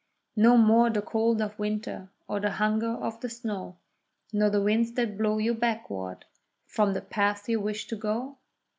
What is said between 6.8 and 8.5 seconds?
the path you wish to go?